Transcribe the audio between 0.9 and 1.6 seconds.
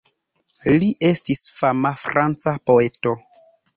estis